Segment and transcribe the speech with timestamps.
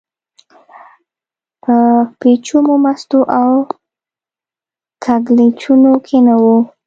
[1.63, 1.75] په
[2.19, 3.51] پېچومو، مستو او
[5.03, 6.43] کږلېچونو کې نه و.